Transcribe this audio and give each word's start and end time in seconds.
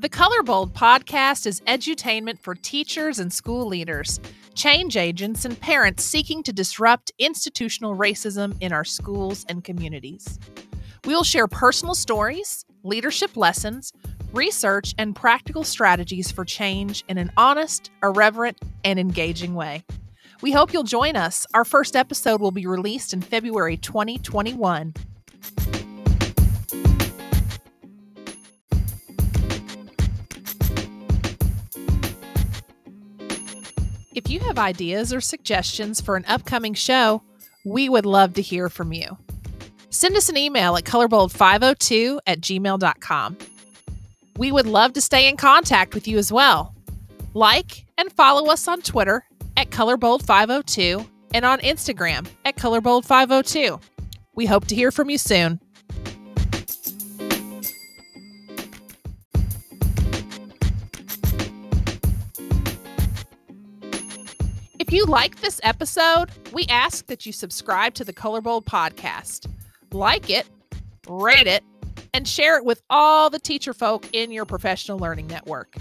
The 0.00 0.08
Color 0.08 0.44
Bold 0.44 0.74
podcast 0.74 1.44
is 1.44 1.60
edutainment 1.62 2.38
for 2.38 2.54
teachers 2.54 3.18
and 3.18 3.32
school 3.32 3.66
leaders, 3.66 4.20
change 4.54 4.96
agents, 4.96 5.44
and 5.44 5.60
parents 5.60 6.04
seeking 6.04 6.44
to 6.44 6.52
disrupt 6.52 7.10
institutional 7.18 7.96
racism 7.96 8.56
in 8.60 8.72
our 8.72 8.84
schools 8.84 9.44
and 9.48 9.64
communities. 9.64 10.38
We 11.04 11.14
will 11.14 11.24
share 11.24 11.48
personal 11.48 11.96
stories, 11.96 12.64
leadership 12.84 13.36
lessons, 13.36 13.92
research, 14.32 14.94
and 14.98 15.16
practical 15.16 15.64
strategies 15.64 16.30
for 16.30 16.44
change 16.44 17.02
in 17.08 17.18
an 17.18 17.32
honest, 17.36 17.90
irreverent, 18.00 18.56
and 18.84 19.00
engaging 19.00 19.56
way. 19.56 19.82
We 20.42 20.52
hope 20.52 20.72
you'll 20.72 20.84
join 20.84 21.16
us. 21.16 21.44
Our 21.54 21.64
first 21.64 21.96
episode 21.96 22.40
will 22.40 22.52
be 22.52 22.68
released 22.68 23.12
in 23.12 23.20
February 23.20 23.76
2021. 23.76 24.94
If 34.18 34.28
you 34.28 34.40
have 34.40 34.58
ideas 34.58 35.14
or 35.14 35.20
suggestions 35.20 36.00
for 36.00 36.16
an 36.16 36.24
upcoming 36.26 36.74
show, 36.74 37.22
we 37.64 37.88
would 37.88 38.04
love 38.04 38.34
to 38.34 38.42
hear 38.42 38.68
from 38.68 38.92
you. 38.92 39.16
Send 39.90 40.16
us 40.16 40.28
an 40.28 40.36
email 40.36 40.76
at 40.76 40.82
colorbold502 40.82 42.18
at 42.26 42.40
gmail.com. 42.40 43.38
We 44.36 44.50
would 44.50 44.66
love 44.66 44.94
to 44.94 45.00
stay 45.00 45.28
in 45.28 45.36
contact 45.36 45.94
with 45.94 46.08
you 46.08 46.18
as 46.18 46.32
well. 46.32 46.74
Like 47.32 47.84
and 47.96 48.10
follow 48.10 48.50
us 48.50 48.66
on 48.66 48.82
Twitter 48.82 49.24
at 49.56 49.70
colorbold502 49.70 51.06
and 51.32 51.44
on 51.44 51.60
Instagram 51.60 52.26
at 52.44 52.56
colorbold502. 52.56 53.80
We 54.34 54.46
hope 54.46 54.66
to 54.66 54.74
hear 54.74 54.90
from 54.90 55.10
you 55.10 55.18
soon. 55.18 55.60
If 64.88 64.94
you 64.94 65.04
like 65.04 65.42
this 65.42 65.60
episode, 65.64 66.30
we 66.54 66.64
ask 66.70 67.08
that 67.08 67.26
you 67.26 67.32
subscribe 67.32 67.92
to 67.92 68.04
the 68.04 68.12
Colorbold 68.14 68.64
podcast, 68.64 69.46
like 69.92 70.30
it, 70.30 70.48
rate 71.06 71.46
it, 71.46 71.62
and 72.14 72.26
share 72.26 72.56
it 72.56 72.64
with 72.64 72.80
all 72.88 73.28
the 73.28 73.38
teacher 73.38 73.74
folk 73.74 74.08
in 74.14 74.30
your 74.30 74.46
professional 74.46 74.98
learning 74.98 75.26
network. 75.26 75.76